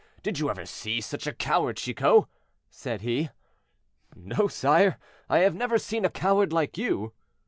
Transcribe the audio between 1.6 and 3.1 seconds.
Chicot?" said